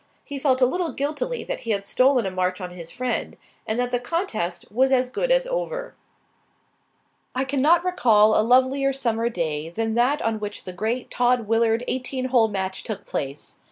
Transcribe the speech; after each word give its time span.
He 0.25 0.39
felt 0.39 0.61
a 0.61 0.65
little 0.65 0.91
guiltily 0.93 1.43
that 1.43 1.59
he 1.59 1.69
had 1.69 1.85
stolen 1.85 2.25
a 2.25 2.31
march 2.31 2.59
on 2.59 2.71
his 2.71 2.89
friend, 2.89 3.37
and 3.67 3.77
that 3.77 3.91
the 3.91 3.99
contest 3.99 4.65
was 4.71 4.91
as 4.91 5.09
good 5.11 5.29
as 5.29 5.45
over. 5.45 5.93
I 7.35 7.43
cannot 7.43 7.85
recall 7.85 8.35
a 8.35 8.41
lovelier 8.41 8.93
summer 8.93 9.29
day 9.29 9.69
than 9.69 9.93
that 9.93 10.19
on 10.23 10.39
which 10.39 10.63
the 10.63 10.73
great 10.73 11.11
Todd 11.11 11.47
Willard 11.47 11.83
eighteen 11.87 12.25
hole 12.33 12.47
match 12.47 12.81
took 12.81 13.05
place. 13.05 13.57